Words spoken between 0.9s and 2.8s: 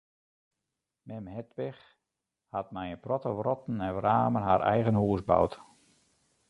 Mem Hedwig hat